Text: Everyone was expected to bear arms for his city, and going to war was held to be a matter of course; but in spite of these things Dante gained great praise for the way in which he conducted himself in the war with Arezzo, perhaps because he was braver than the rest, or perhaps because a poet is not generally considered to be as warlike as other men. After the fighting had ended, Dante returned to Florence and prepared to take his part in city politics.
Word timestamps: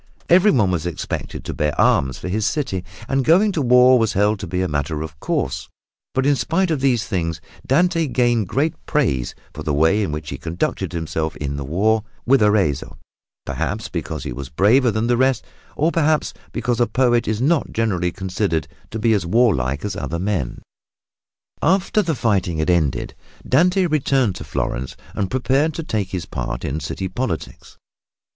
Everyone 0.29 0.71
was 0.71 0.87
expected 0.87 1.45
to 1.45 1.53
bear 1.53 1.79
arms 1.79 2.17
for 2.17 2.27
his 2.27 2.43
city, 2.47 2.83
and 3.07 3.23
going 3.23 3.51
to 3.51 3.61
war 3.61 3.99
was 3.99 4.13
held 4.13 4.39
to 4.39 4.47
be 4.47 4.63
a 4.63 4.67
matter 4.67 5.03
of 5.03 5.19
course; 5.19 5.69
but 6.15 6.25
in 6.25 6.35
spite 6.35 6.71
of 6.71 6.79
these 6.81 7.05
things 7.05 7.39
Dante 7.67 8.07
gained 8.07 8.47
great 8.47 8.73
praise 8.87 9.35
for 9.53 9.61
the 9.61 9.75
way 9.75 10.01
in 10.01 10.11
which 10.11 10.31
he 10.31 10.39
conducted 10.39 10.91
himself 10.91 11.35
in 11.35 11.55
the 11.55 11.63
war 11.63 12.03
with 12.25 12.41
Arezzo, 12.41 12.97
perhaps 13.45 13.89
because 13.89 14.23
he 14.23 14.33
was 14.33 14.49
braver 14.49 14.89
than 14.89 15.05
the 15.05 15.17
rest, 15.17 15.45
or 15.75 15.91
perhaps 15.91 16.33
because 16.51 16.79
a 16.79 16.87
poet 16.87 17.27
is 17.27 17.39
not 17.39 17.71
generally 17.71 18.11
considered 18.11 18.67
to 18.89 18.97
be 18.97 19.13
as 19.13 19.27
warlike 19.27 19.85
as 19.85 19.95
other 19.95 20.17
men. 20.17 20.63
After 21.61 22.01
the 22.01 22.15
fighting 22.15 22.57
had 22.57 22.71
ended, 22.71 23.13
Dante 23.47 23.85
returned 23.85 24.33
to 24.37 24.43
Florence 24.43 24.97
and 25.13 25.29
prepared 25.29 25.75
to 25.75 25.83
take 25.83 26.09
his 26.09 26.25
part 26.25 26.65
in 26.65 26.79
city 26.79 27.07
politics. 27.07 27.77